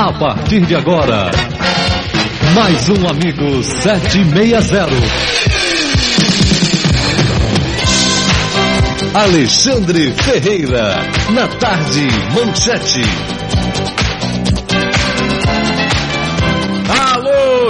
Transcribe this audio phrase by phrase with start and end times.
[0.00, 1.28] A partir de agora,
[2.54, 4.86] mais um amigo 760.
[9.12, 11.02] Alexandre Ferreira,
[11.32, 13.02] na tarde, manchete.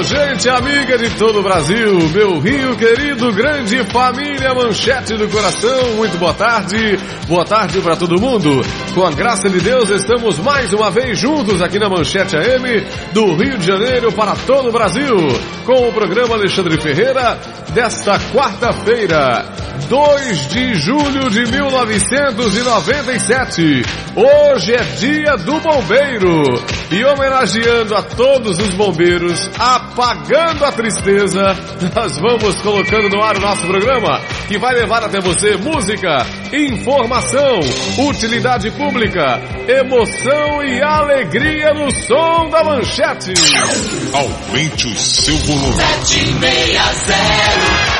[0.03, 6.17] Gente amiga de todo o Brasil, meu Rio querido, grande família Manchete do Coração, muito
[6.19, 6.97] boa tarde,
[7.27, 8.65] boa tarde para todo mundo.
[8.95, 13.35] Com a graça de Deus, estamos mais uma vez juntos aqui na Manchete AM do
[13.35, 15.17] Rio de Janeiro para todo o Brasil,
[15.67, 17.37] com o programa Alexandre Ferreira
[17.75, 19.45] desta quarta-feira,
[19.87, 23.83] 2 de julho de 1997.
[24.17, 26.43] Hoje é dia do bombeiro
[26.91, 31.57] e homenageando a todos os bombeiros, apagando a tristeza,
[31.95, 37.61] nós vamos colocando no ar o nosso programa que vai levar até você música, informação,
[38.09, 43.35] utilidade pública, emoção e alegria no som da manchete.
[44.13, 45.75] Aumente o seu volume.
[45.75, 47.98] 760.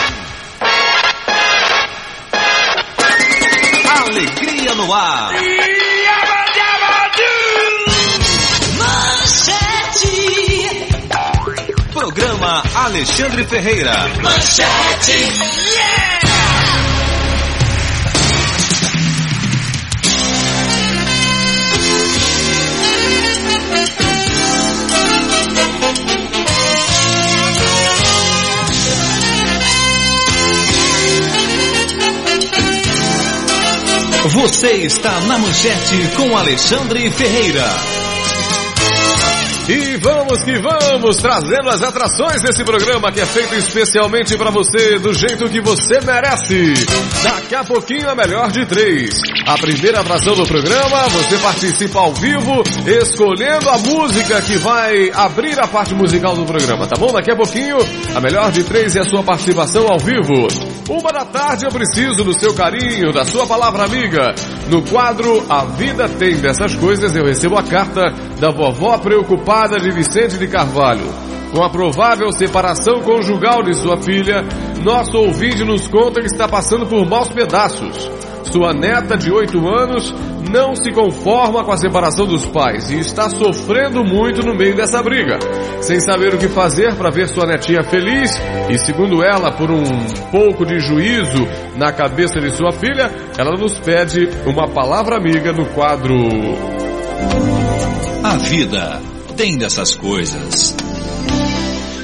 [4.19, 5.33] Alegria no ar.
[8.77, 10.11] Manchete.
[11.93, 14.09] Programa Alexandre Ferreira.
[14.21, 15.98] Manchete.
[34.31, 37.65] Você está na manchete com Alexandre Ferreira.
[39.67, 44.99] E vamos que vamos, trazendo as atrações desse programa que é feito especialmente para você,
[44.99, 46.75] do jeito que você merece.
[47.23, 49.19] Daqui a pouquinho a melhor de três.
[49.47, 55.59] A primeira atração do programa, você participa ao vivo, escolhendo a música que vai abrir
[55.59, 57.13] a parte musical do programa, tá bom?
[57.13, 57.79] Daqui a pouquinho,
[58.15, 60.49] a melhor de três é a sua participação ao vivo.
[60.89, 64.35] Uma da tarde eu preciso do seu carinho, da sua palavra amiga.
[64.71, 68.11] No quadro A Vida Tem Dessas Coisas, eu recebo a carta
[68.41, 71.05] da vovó preocupada de Vicente de Carvalho.
[71.53, 74.43] Com a provável separação conjugal de sua filha,
[74.83, 78.11] nosso ouvinte nos conta que está passando por maus pedaços.
[78.53, 80.15] Sua neta de 8 anos
[80.51, 85.03] não se conforma com a separação dos pais e está sofrendo muito no meio dessa
[85.03, 85.39] briga.
[85.83, 88.31] Sem saber o que fazer para ver sua netinha feliz
[88.71, 89.85] e, segundo ela, por um
[90.31, 95.67] pouco de juízo na cabeça de sua filha, ela nos pede uma palavra amiga no
[95.67, 96.17] quadro.
[98.25, 99.01] A vida
[99.37, 100.88] tem dessas coisas.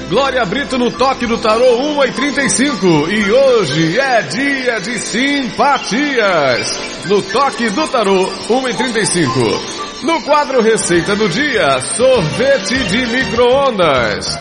[0.09, 6.79] Glória Brito no toque do tarô 1 e 35 e hoje é dia de simpatias
[7.09, 9.85] no toque do tarô 1 e 35.
[10.03, 14.39] No quadro Receita do Dia, sorvete de micro-ondas.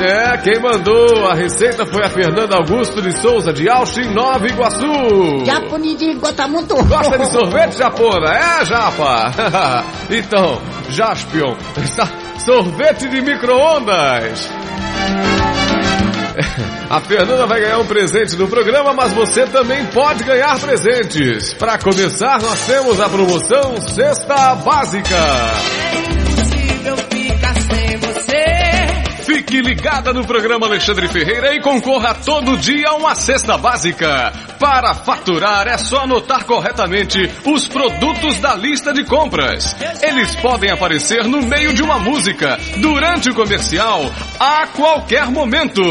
[0.00, 5.44] É, quem mandou a receita foi a Fernanda Augusto de Souza, de Alchin, Nova Iguaçu.
[5.44, 6.74] Japonidinho gosta muito.
[6.86, 8.34] Gosta de sorvete, Japona?
[8.34, 9.32] É, Japa?
[10.10, 11.54] então, Jaspion,
[12.44, 14.50] sorvete de micro-ondas.
[16.90, 21.54] A Fernanda vai ganhar um presente no programa, mas você também pode ganhar presentes.
[21.54, 26.01] Para começar, nós temos a promoção Cesta Básica.
[29.52, 34.32] Fique ligada no programa Alexandre Ferreira e concorra todo dia a uma cesta básica.
[34.58, 39.76] Para faturar é só anotar corretamente os produtos da lista de compras.
[40.00, 44.00] Eles podem aparecer no meio de uma música, durante o comercial,
[44.40, 45.82] a qualquer momento.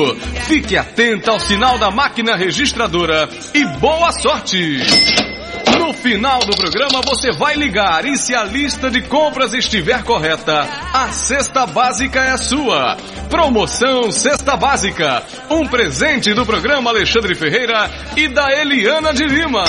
[0.47, 5.20] Fique atenta ao sinal da máquina registradora e boa sorte!
[5.81, 10.61] No final do programa você vai ligar e se a lista de compras estiver correta,
[10.93, 12.95] a cesta básica é sua.
[13.31, 19.63] Promoção Cesta Básica, um presente do programa Alexandre Ferreira e da Eliana de Lima.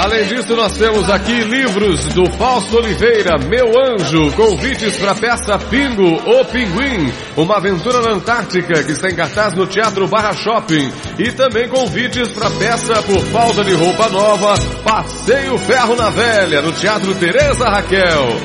[0.00, 5.58] Além disso, nós temos aqui livros do Fausto Oliveira, Meu Anjo, convites para a peça
[5.58, 10.90] Pingo ou Pinguim, uma aventura na Antártica que está em cartaz no Teatro Barra Shopping
[11.18, 16.62] e também convites para a peça Por Falta de Roupa Nova, Passeio Ferro na Velha,
[16.62, 18.40] no Teatro Teresa Raquel.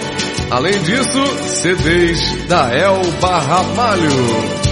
[0.52, 4.65] Além disso, CDs da Elba Ramalho.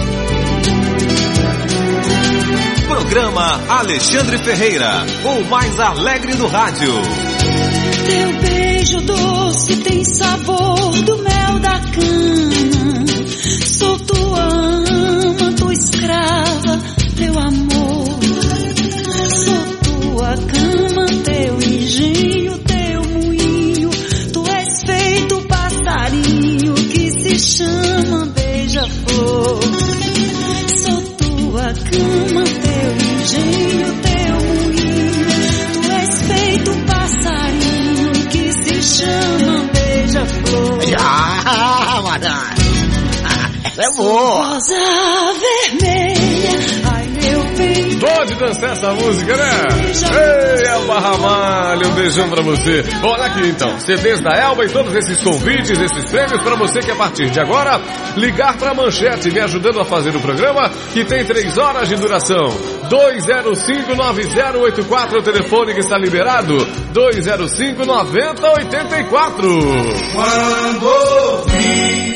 [3.14, 6.92] programa Alexandre Ferreira, o mais alegre do rádio.
[8.06, 13.04] Teu beijo doce tem sabor do mel da cana.
[13.66, 16.80] Sou tua ama, tua escrava,
[17.16, 18.18] teu amor.
[19.44, 23.90] Sou tua cama, teu engenho, teu moinho.
[24.32, 29.23] Tu és feito passarinho que se chama beija-flor.
[43.98, 44.44] amor.
[44.44, 44.74] Rosa
[45.40, 46.50] vermelha,
[46.92, 47.98] ai meu bem.
[47.98, 49.50] Pode dançar essa música, né?
[50.12, 52.84] Ei, Elba Ramalho, um beijão pra você.
[53.02, 56.90] Olha aqui então, CDs da Elba e todos esses convites, esses prêmios pra você que
[56.90, 57.80] a partir de agora
[58.16, 62.44] ligar pra manchete, me ajudando a fazer o programa que tem três horas de duração.
[62.90, 66.56] 2059084 o telefone que está liberado.
[66.92, 69.48] 205 9084.
[70.14, 72.14] Quando ouvi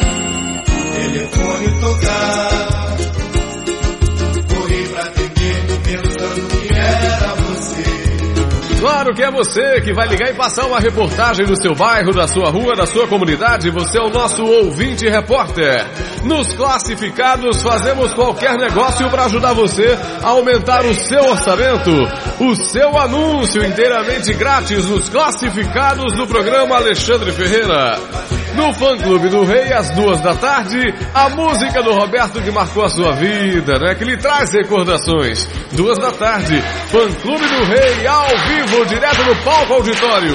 [8.79, 12.29] Claro que é você que vai ligar e passar uma reportagem do seu bairro, da
[12.29, 13.71] sua rua, da sua comunidade.
[13.71, 15.85] Você é o nosso ouvinte repórter.
[16.23, 21.91] Nos classificados fazemos qualquer negócio para ajudar você a aumentar o seu orçamento.
[22.39, 28.38] O seu anúncio inteiramente grátis nos classificados do programa Alexandre Ferreira.
[28.59, 30.79] No fã clube do Rei, às duas da tarde,
[31.15, 33.95] a música do Roberto que marcou a sua vida, né?
[33.95, 35.49] Que lhe traz recordações.
[35.73, 40.35] Duas da tarde, fã clube do Rei, ao vivo, direto no palco auditório.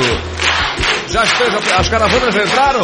[1.10, 2.82] Já esteja, as caravanas já entraram?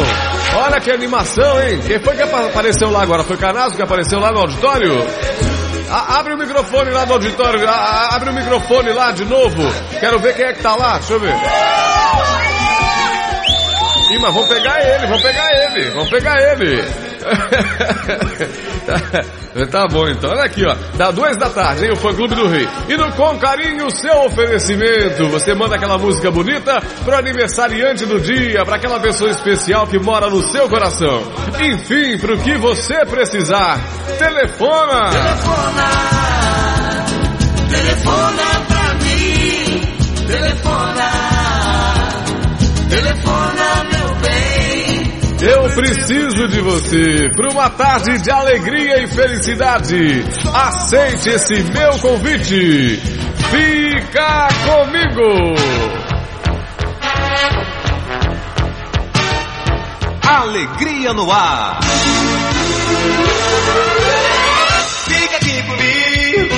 [0.62, 1.80] Olha que animação, hein?
[1.86, 3.24] Quem foi que apareceu lá agora?
[3.24, 4.92] Foi Canaso que apareceu lá no auditório?
[5.90, 9.62] A- abre o microfone lá do auditório, a- abre o microfone lá de novo.
[9.98, 11.34] Quero ver quem é que tá lá, deixa eu ver.
[14.10, 16.84] Ih, mas vão pegar ele, vão pegar ele, vão pegar ele.
[19.70, 22.48] tá bom então, olha aqui ó, dá duas da tarde, hein, o fã clube do
[22.48, 22.66] Rei.
[22.88, 25.28] E no Com Carinho, seu oferecimento.
[25.28, 30.28] Você manda aquela música bonita pro aniversariante do dia, para aquela pessoa especial que mora
[30.28, 31.22] no seu coração.
[31.60, 33.78] Enfim, pro que você precisar.
[34.18, 35.10] Telefona!
[37.70, 39.80] Telefona pra mim,
[40.26, 41.10] telefona,
[42.88, 43.89] telefona.
[45.42, 50.22] Eu preciso de você para uma tarde de alegria e felicidade.
[50.52, 53.00] Aceite esse meu convite.
[53.50, 55.54] Fica comigo.
[60.28, 61.80] Alegria no ar.
[65.06, 66.54] Fica aqui comigo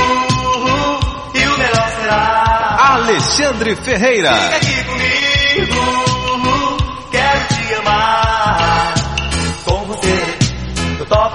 [1.35, 2.77] e o melhor será.
[2.95, 4.35] Alexandre Ferreira.
[4.35, 6.02] Fica aqui comigo,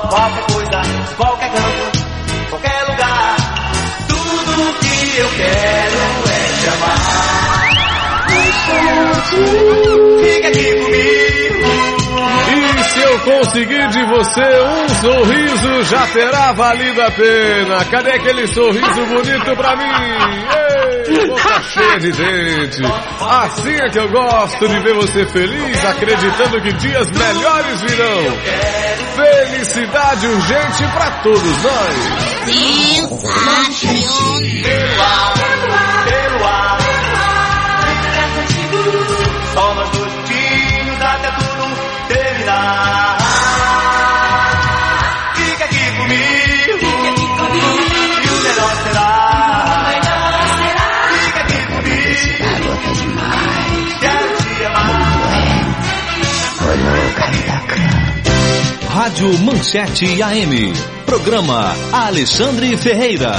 [0.09, 0.81] qualquer coisa,
[1.17, 1.99] qualquer canto,
[2.49, 3.35] qualquer lugar.
[4.07, 6.47] Tudo que eu quero é
[9.27, 9.37] te.
[10.23, 11.27] Fica aqui comigo.
[12.49, 17.85] E se eu conseguir de você um sorriso, já terá valido a pena.
[17.85, 20.66] Cadê aquele sorriso bonito pra mim?
[21.25, 22.81] Boca cheia de dente.
[23.19, 28.37] Assim é que eu gosto de ver você feliz, acreditando que dias melhores virão.
[29.15, 32.47] Felicidade urgente pra todos nós.
[34.63, 35.33] Pelo ar,
[36.05, 36.86] pelo ar.
[59.07, 60.73] Rádio Manchete AM.
[61.05, 63.31] Programa Alexandre Ferreira.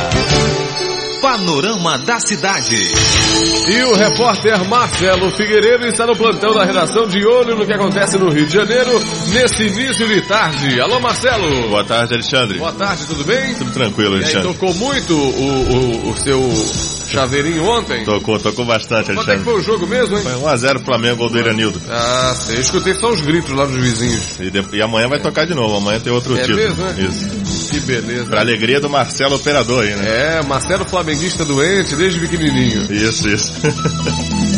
[1.21, 2.77] Panorama da cidade.
[2.77, 8.17] E o repórter Marcelo Figueiredo está no plantão da redação de olho no que acontece
[8.19, 8.91] no Rio de Janeiro
[9.33, 10.81] nesse início de tarde.
[10.81, 11.69] Alô Marcelo.
[11.69, 12.59] Boa tarde, Alexandre.
[12.59, 13.55] Boa tarde, tudo bem?
[13.55, 14.49] Tudo tranquilo, E aí, Alexandre.
[14.53, 16.41] tocou muito o, o, o seu
[17.11, 18.05] chaveirinho ontem?
[18.05, 19.45] Tocou, tocou bastante, Quanto é que Alexandre.
[19.45, 20.23] foi o jogo mesmo, hein?
[20.23, 21.81] Foi 1x0 Flamengo, gol do Iranildo.
[21.89, 22.57] Ah, sei.
[22.57, 24.39] Eu escutei só os gritos lá dos vizinhos.
[24.41, 26.57] E, de- e amanhã vai tocar de novo, amanhã tem outro É título.
[26.59, 27.03] mesmo, é?
[27.03, 27.68] Isso.
[27.71, 28.27] Que beleza.
[28.27, 30.39] Pra alegria do Marcelo Operador aí, né?
[30.39, 32.93] É, Marcelo Flamenguista doente desde pequenininho.
[32.93, 33.53] Isso, isso.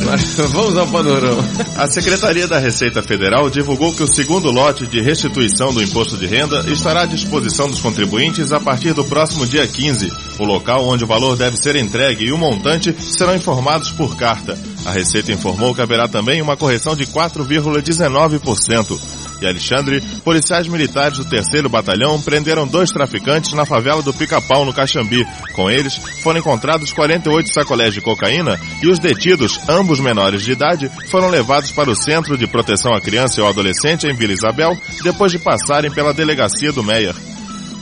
[0.04, 1.42] Mas vamos ao panorama.
[1.76, 6.26] A Secretaria da Receita Federal divulgou que o segundo lote de restituição do imposto de
[6.26, 10.10] renda estará à disposição dos contribuintes a partir do próximo dia 15.
[10.38, 14.58] O local onde o valor deve ser entregue e o montante serão informados por carta.
[14.84, 19.19] A Receita informou que haverá também uma correção de 4,19%.
[19.40, 24.72] E Alexandre, policiais militares do 3 Batalhão prenderam dois traficantes na favela do Pica-Pau, no
[24.72, 25.26] Caxambi.
[25.52, 30.90] Com eles, foram encontrados 48 sacolés de cocaína e os detidos, ambos menores de idade,
[31.10, 34.76] foram levados para o Centro de Proteção à Criança e ao Adolescente em Vila Isabel,
[35.02, 37.14] depois de passarem pela delegacia do Meier.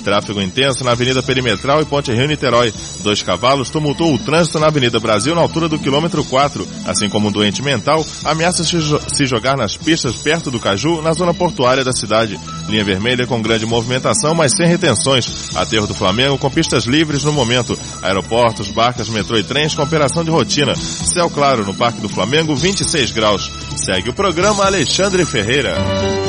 [0.04, 2.72] Tráfego intenso na Avenida Perimetral e Ponte Rio Niterói.
[3.02, 7.28] Dois cavalos tumultuou o trânsito na Avenida Brasil na altura do quilômetro 4, assim como
[7.28, 11.92] um doente mental ameaça se jogar nas pistas perto do Caju, na zona portuária da
[11.92, 12.38] cidade.
[12.68, 15.56] Linha vermelha com grande movimentação, mas sem retenções.
[15.56, 17.78] Aterro do Flamengo com pistas livres no momento.
[18.02, 20.74] Aeroportos, barcas, metrô e trens com operação de rotina.
[20.74, 23.50] Céu claro no Parque do Flamengo, 26 graus.
[23.76, 26.27] Segue o programa Alexandre Ferreira.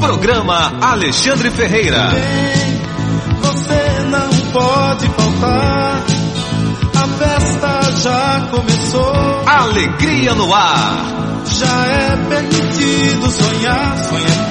[0.00, 2.10] Programa Alexandre Ferreira.
[3.42, 6.02] Você não pode faltar.
[6.94, 9.12] A festa já começou.
[9.46, 11.44] Alegria no ar.
[11.46, 13.96] Já é permitido sonhar.
[14.08, 14.50] Sonha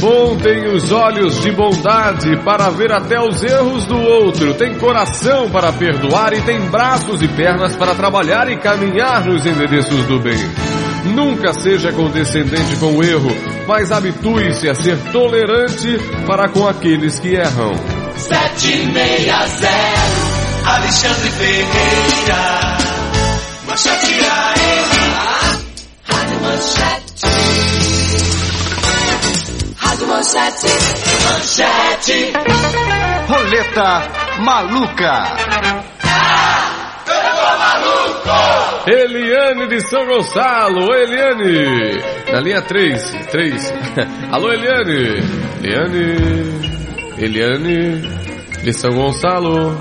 [0.00, 5.50] bom tem os olhos de bondade para ver até os erros do outro, tem coração
[5.50, 10.38] para perdoar e tem braços e pernas para trabalhar e caminhar nos endereços do bem.
[11.14, 13.30] Nunca seja condescendente com o erro,
[13.66, 17.74] mas habitue-se a ser tolerante para com aqueles que erram.
[18.16, 19.68] 760
[20.64, 22.97] Alexandre Ferreira
[30.60, 32.32] Manchete.
[32.32, 32.32] Manchete
[33.28, 34.02] Roleta
[34.40, 35.22] Maluca.
[38.86, 43.74] Eliane de São Gonçalo, Oi, Eliane, na linha 3, 3.
[44.32, 45.22] Alô, Eliane,
[45.62, 46.16] Eliane,
[47.18, 48.00] Eliane
[48.64, 49.78] de São Gonçalo.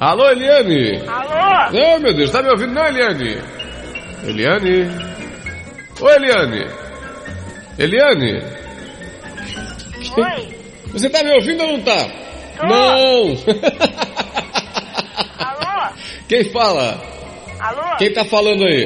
[0.00, 1.00] Alô, Eliane.
[1.06, 1.78] Alô?
[1.78, 3.38] Não, meu Deus, tá me ouvindo não, Eliane?
[4.24, 4.90] Eliane.
[6.00, 6.66] Oi, Eliane.
[7.78, 8.57] Eliane.
[10.20, 10.48] Oi?
[10.92, 11.98] Você tá me ouvindo ou não tá?
[12.58, 12.66] Tô.
[12.66, 13.36] Não.
[15.38, 15.92] Alô?
[16.28, 17.00] Quem fala?
[17.60, 17.96] Alô?
[17.98, 18.84] Quem tá falando aí?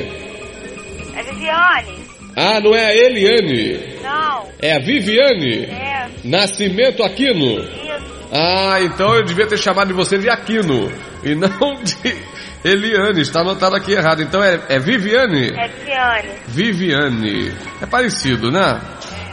[1.14, 2.02] É Viviane?
[2.36, 3.80] Ah, não é a Eliane.
[4.02, 4.48] Não.
[4.60, 5.64] É a Viviane.
[5.64, 6.08] É.
[6.24, 7.60] Nascimento Aquino.
[7.60, 8.22] Isso.
[8.32, 10.90] Ah, então eu devia ter chamado de você de Aquino
[11.22, 12.16] e não de
[12.64, 13.20] Eliane.
[13.20, 14.22] Está anotado aqui errado.
[14.22, 15.50] Então é, é Viviane?
[15.50, 16.28] É Viviane.
[16.48, 17.52] Viviane.
[17.82, 18.80] É parecido, né?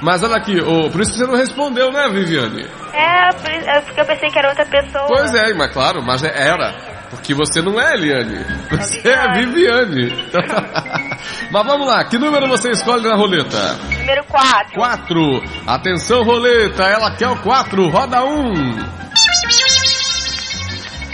[0.02, 2.66] Mas olha aqui, ô, por isso que você não respondeu, né, Viviane?
[2.94, 5.06] É, é porque eu pensei que era outra pessoa.
[5.08, 6.74] Pois é, mas claro, mas é- era.
[7.10, 8.46] Porque você não é Eliane.
[8.70, 10.30] Você é Viviane.
[11.52, 13.74] mas vamos lá, que número você escolhe na roleta?
[14.00, 14.74] Número 4.
[14.76, 15.44] 4.
[15.68, 19.00] Atenção, roleta, ela quer o 4, roda 1.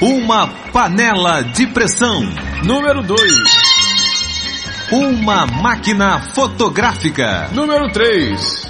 [0.01, 2.22] Uma panela de pressão.
[2.63, 3.22] Número 2.
[4.92, 7.48] Uma máquina fotográfica.
[7.54, 8.65] Número 3.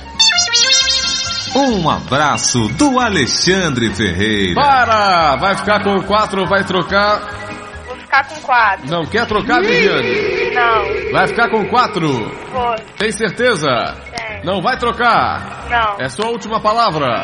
[1.56, 4.56] Um abraço do Alexandre Ferreira.
[4.56, 5.38] Para!
[5.38, 7.22] Vai ficar com o 4 ou vai trocar?
[7.88, 8.92] Vou ficar com 4.
[8.92, 10.52] Não quer trocar, Viviane?
[10.54, 11.12] Não.
[11.14, 12.08] Vai ficar com 4?
[12.52, 12.76] Vou.
[12.98, 13.70] Tem certeza?
[14.14, 14.44] Tem.
[14.44, 15.66] Não vai trocar?
[15.70, 15.96] Não.
[15.98, 17.24] É sua última palavra.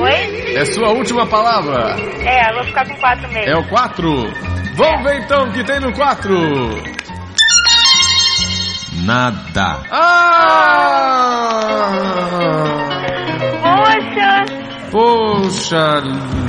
[0.00, 0.54] Oi?
[0.54, 1.96] É sua última palavra.
[2.24, 3.50] É, eu vou ficar com 4 mesmo.
[3.50, 4.32] É o 4?
[4.76, 6.32] Vamos ver então o que tem no 4.
[9.04, 9.80] Nada.
[9.90, 11.24] Ah!
[13.98, 14.64] Poxa!
[14.90, 16.00] Poxa,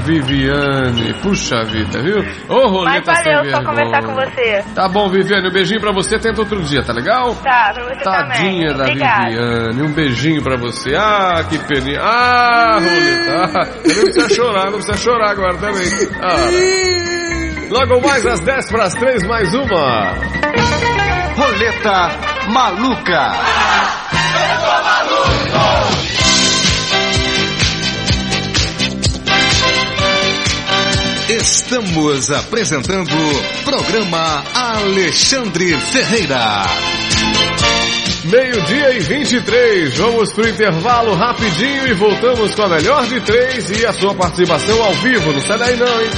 [0.05, 2.19] Viviane, puxa vida, viu?
[2.47, 3.65] Ô, Mas roleta sem valeu só vergonha.
[3.65, 4.63] conversar com você.
[4.75, 7.33] Tá bom, Viviane, um beijinho pra você, tenta outro dia, tá legal?
[7.37, 8.77] Tá, pra você Tadinha também.
[8.77, 9.29] da Obrigada.
[9.29, 10.93] Viviane, um beijinho pra você.
[10.95, 11.99] Ah, que peninha.
[12.01, 13.59] Ah, roleta.
[13.59, 15.87] Ah, não precisa chorar, não precisa chorar agora também.
[16.21, 17.71] Ah.
[17.71, 20.13] Logo mais às 10 para as 3, mais uma.
[21.35, 22.11] Roleta
[22.51, 23.31] Maluca.
[31.75, 36.63] Estamos apresentando o programa Alexandre Ferreira.
[38.23, 39.97] Meio-dia e 23.
[39.97, 44.81] Vamos pro intervalo rapidinho e voltamos com a melhor de três e a sua participação
[44.81, 45.33] ao vivo.
[45.33, 46.09] Não sai daí não, hein?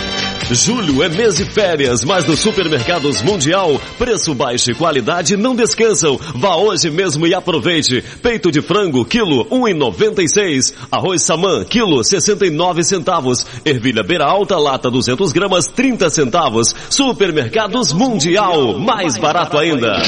[0.51, 6.17] Julho é mês de férias, mas nos supermercados Mundial, preço baixo e qualidade não descansam.
[6.35, 8.01] Vá hoje mesmo e aproveite.
[8.21, 10.73] Peito de frango, quilo 1,96.
[10.89, 13.45] Arroz samã, quilo 69 centavos.
[13.65, 16.73] Ervilha beira alta, lata 200 gramas, 30 centavos.
[16.89, 20.01] Supermercados Mundial, mais barato ainda.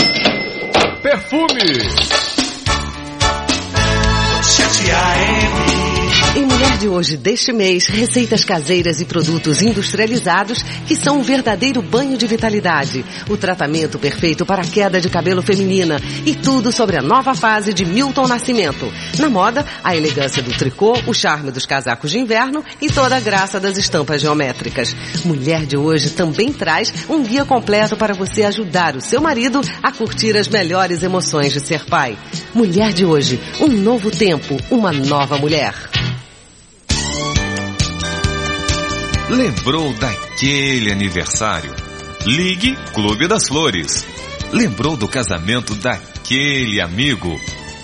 [1.04, 1.60] Perfume.
[6.60, 12.18] Mulher de hoje deste mês, receitas caseiras e produtos industrializados que são um verdadeiro banho
[12.18, 13.06] de vitalidade.
[13.30, 17.74] O tratamento perfeito para a queda de cabelo feminina e tudo sobre a nova fase
[17.74, 18.92] de Milton Nascimento.
[19.18, 23.22] Na moda, a elegância do tricô, o charme dos casacos de inverno e toda a
[23.22, 24.94] graça das estampas geométricas.
[25.24, 29.94] Mulher de hoje também traz um guia completo para você ajudar o seu marido a
[29.94, 32.18] curtir as melhores emoções de ser pai.
[32.54, 35.74] Mulher de hoje, um novo tempo, uma nova mulher.
[39.30, 41.72] Lembrou daquele aniversário?
[42.26, 44.04] Ligue Clube das Flores.
[44.52, 47.40] Lembrou do casamento daquele amigo?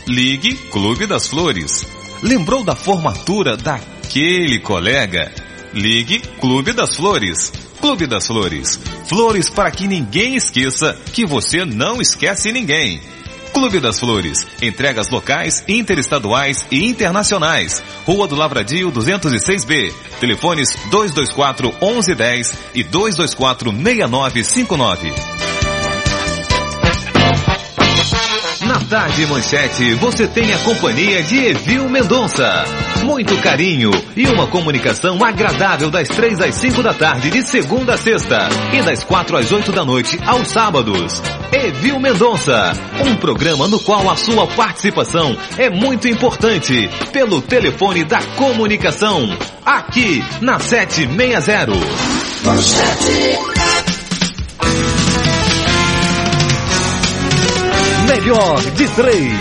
[0.08, 1.86] Ligue Clube das Flores.
[2.24, 5.32] Lembrou da formatura daquele colega?
[5.72, 7.54] Ligue Clube das Flores.
[7.80, 8.80] Clube das Flores.
[9.08, 13.00] Flores para que ninguém esqueça que você não esquece ninguém.
[13.56, 14.46] Clube das Flores.
[14.62, 17.82] Entregas locais, interestaduais e internacionais.
[18.06, 19.94] Rua do Lavradio 206B.
[20.20, 25.45] Telefones 224 1110 e 224 6959.
[28.96, 32.64] Tarde Manchete, você tem a companhia de Evil Mendonça.
[33.04, 37.98] Muito carinho e uma comunicação agradável das três às cinco da tarde de segunda a
[37.98, 41.22] sexta e das quatro às oito da noite aos sábados.
[41.52, 42.72] Evil Mendonça,
[43.06, 49.28] um programa no qual a sua participação é muito importante pelo telefone da comunicação,
[49.66, 51.74] aqui na 760.
[58.26, 59.34] Melhor de três.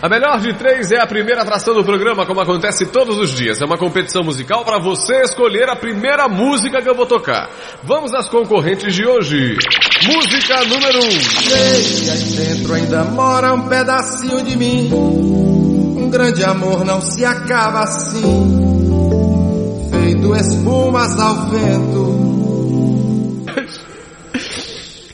[0.00, 3.60] A melhor de três é a primeira atração do programa, como acontece todos os dias.
[3.60, 7.50] É uma competição musical para você escolher a primeira música que eu vou tocar.
[7.82, 9.58] Vamos às concorrentes de hoje.
[10.06, 11.10] Música número um.
[11.10, 14.90] Sei, aí dentro ainda mora um pedacinho de mim.
[14.90, 18.22] Um grande amor não se acaba assim.
[19.90, 22.03] Feito espumas ao vento.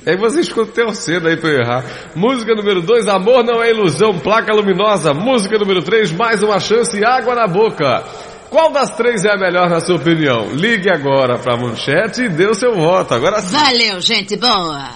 [0.07, 1.85] Aí você escutou cedo aí pra eu errar.
[2.15, 5.13] Música número 2, Amor Não É Ilusão, Placa Luminosa.
[5.13, 8.05] Música número 3, Mais Uma Chance, Água na Boca.
[8.51, 10.49] Qual das três é a melhor na sua opinião?
[10.53, 13.15] Ligue agora pra manchete e dê o seu voto.
[13.15, 13.57] Agora sim.
[13.57, 14.89] Valeu, gente boa.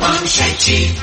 [0.00, 0.94] Manchete.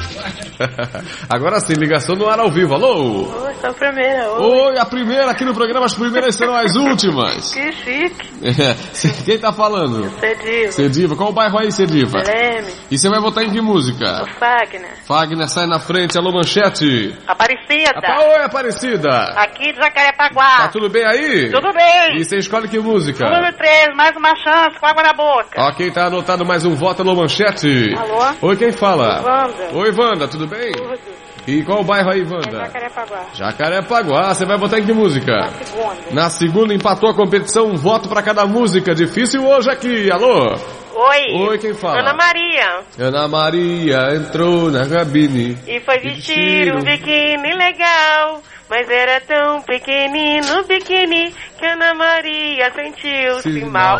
[1.30, 2.74] Agora sim, ligação no ar ao vivo.
[2.74, 3.47] Alô?
[3.58, 4.32] Oi, sou a primeira.
[4.34, 4.62] Oi.
[4.72, 7.54] Oi, a primeira aqui no programa, as primeiras serão as últimas.
[7.54, 8.28] Que chique.
[8.48, 10.12] É, Quem tá falando?
[10.20, 10.72] Cediva.
[10.72, 11.16] Cediva.
[11.16, 12.20] Qual o bairro aí, Cediva?
[12.20, 12.72] Leme.
[12.92, 14.24] E você vai votar em que música?
[14.24, 14.96] O Fagner.
[15.08, 17.16] Fagner sai na frente, alô Manchete.
[17.26, 17.90] Aparecida.
[17.96, 19.10] Apa, oi, Aparecida.
[19.36, 20.58] Aqui de Jacarepaguá.
[20.58, 21.50] Tá tudo bem aí?
[21.52, 22.20] Tudo bem.
[22.20, 23.26] E você escolhe que música?
[23.28, 25.60] Número 3, mais uma chance, com água na boca.
[25.70, 27.96] Ok, tá anotado mais um voto, alô Manchete.
[27.98, 28.36] Alô?
[28.50, 29.22] Oi, quem fala?
[29.24, 29.70] Wanda.
[29.76, 30.72] Oi, Wanda, tudo bem?
[30.74, 31.17] Tudo.
[31.48, 32.66] E qual o bairro aí, Wanda?
[32.66, 33.26] Jacarepaguá.
[33.34, 35.50] Jacarepaguá, você vai votar em que música?
[35.64, 35.96] Segunda.
[36.12, 38.94] Na segunda empatou a competição, um voto pra cada música.
[38.94, 40.58] Difícil hoje aqui, alô?
[40.94, 41.48] Oi.
[41.50, 42.00] Oi, quem fala?
[42.02, 42.80] Ana Maria.
[43.00, 45.58] Ana Maria entrou na cabine.
[45.66, 48.42] E foi vestir um biquíni legal.
[48.70, 53.98] Mas era tão pequenino o biquíni que Ana Maria sentiu-se mal.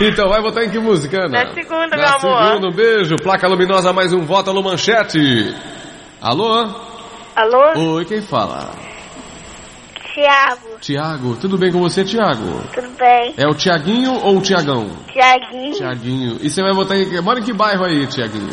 [0.00, 1.44] Então, vai votar em que música, Ana?
[1.44, 2.44] Na segunda, Na meu amor.
[2.48, 3.16] segunda, um beijo.
[3.16, 5.54] Placa luminosa, mais um voto, alô Manchete.
[6.20, 6.68] Alô?
[7.34, 7.94] Alô?
[7.96, 8.70] Oi, quem fala?
[10.14, 12.62] Tiago, Tiago, tudo bem com você, Tiago?
[12.74, 13.32] tudo bem?
[13.38, 14.90] É o Tiaguinho ou o Tiagão?
[15.10, 16.36] Tiaguinho, Tiaguinho.
[16.42, 17.18] E você vai votar em que?
[17.22, 18.50] Mora em que bairro aí, Tiaguinho?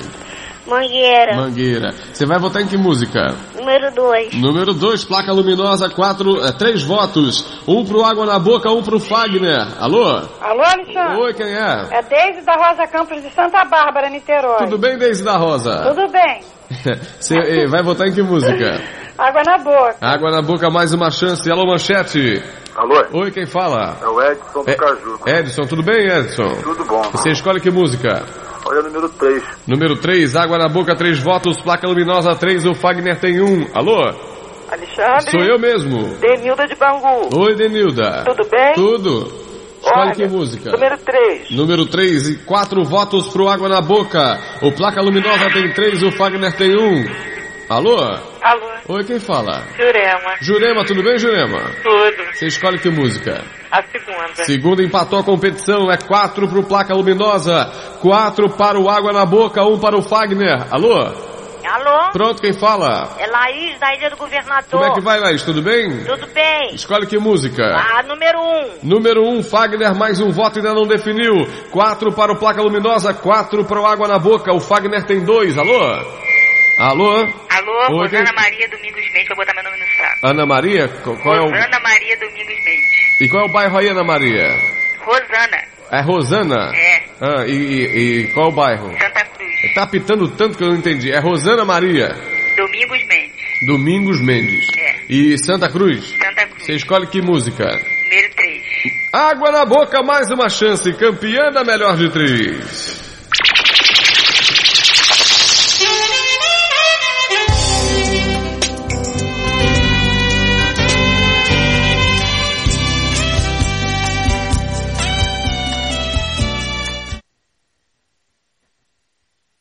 [0.69, 1.93] Mangueira, Mangueira.
[2.13, 3.35] Você vai votar em que música?
[3.57, 4.33] número 2.
[4.35, 7.59] Número 2, placa luminosa, quatro, é, três votos.
[7.67, 9.67] Um pro Água na Boca, um pro Fagner.
[9.79, 10.05] Alô?
[10.41, 11.21] Alô, Alexandre?
[11.21, 11.87] Oi, quem é?
[11.91, 14.59] É Deise da Rosa Campos de Santa Bárbara, Niterói.
[14.65, 15.93] Tudo bem, Deise da Rosa?
[15.93, 16.41] Tudo bem.
[17.19, 18.79] Você eh, vai votar em que música?
[19.17, 19.95] Água na boca.
[19.99, 21.51] Água na Boca, mais uma chance.
[21.51, 22.41] Alô, Manchete.
[22.73, 23.03] Alô?
[23.21, 23.97] Oi, quem fala?
[24.01, 25.19] É o Edson do É- Caju.
[25.27, 26.47] Edson, tudo bem, Edson?
[26.63, 27.01] Tudo bom.
[27.11, 28.23] Você escolhe que música?
[28.65, 29.43] Olha o número 3.
[29.67, 31.61] Número 3, Água na Boca, três votos.
[31.61, 33.65] Placa luminosa, 3, o Fagner tem um.
[33.73, 34.13] Alô?
[34.71, 35.31] Alexandre?
[35.31, 36.15] Sou eu mesmo.
[36.19, 37.29] Denilda de Bangu.
[37.35, 38.23] Oi, Denilda.
[38.25, 38.73] Tudo bem?
[38.75, 39.49] Tudo.
[39.81, 40.71] Escolhe Olha, que música?
[40.71, 41.51] Número 3.
[41.51, 44.37] Número 3 e quatro votos pro Água na Boca.
[44.61, 47.05] O Placa Luminosa tem três, o Fagner tem um.
[47.69, 47.97] Alô?
[48.41, 48.78] Alô?
[48.91, 49.67] Oi, quem fala?
[49.77, 50.35] Jurema.
[50.41, 51.59] Jurema, tudo bem, Jurema?
[51.83, 52.33] Tudo.
[52.33, 53.43] Você escolhe que música?
[53.69, 54.43] A segunda.
[54.45, 57.71] Segunda empatou a competição, é quatro pro Placa Luminosa,
[58.01, 60.65] quatro para o Água na Boca, um para o Fagner.
[60.71, 60.95] Alô?
[61.01, 62.11] Alô?
[62.13, 63.15] Pronto, quem fala?
[63.19, 64.71] É Laís, da Ilha do Governador.
[64.71, 65.43] Como é que vai, Laís?
[65.43, 66.03] Tudo bem?
[66.03, 66.73] Tudo bem.
[66.73, 67.63] Escolhe que música?
[67.63, 68.69] A número um.
[68.81, 71.45] Número 1, um, Fagner, mais um voto ainda não definiu.
[71.69, 74.51] Quatro para o Placa Luminosa, quatro para o Água na Boca.
[74.51, 75.59] O Fagner tem dois.
[75.59, 76.28] Alô?
[76.79, 77.11] Alô?
[77.49, 80.19] Alô, Oi, Rosana quem- Maria Domingos Mendes, pra botar meu nome no saco.
[80.23, 80.87] Ana Maria?
[81.03, 81.45] Qual, qual é o...
[81.49, 83.21] Rosana Maria Domingos Mendes.
[83.21, 84.47] E qual é o bairro aí, Ana Maria?
[84.99, 85.57] Rosana,
[85.91, 86.71] É Rosana?
[86.75, 87.03] É.
[87.19, 88.89] Ah, e, e- e qual é o bairro?
[88.97, 89.73] Santa Cruz.
[89.73, 91.11] Tá apitando tanto que eu não entendi.
[91.11, 92.07] É Rosana Maria.
[92.55, 93.67] Domingos Mendes.
[93.67, 94.67] Domingos Mendes.
[94.77, 94.95] É.
[95.09, 96.11] E Santa Cruz?
[96.17, 96.63] Santa Cruz.
[96.65, 97.65] Você escolhe que música?
[97.65, 98.63] Número 3.
[99.11, 100.93] Água na boca, mais uma chance.
[100.93, 102.98] Campeã da melhor de três.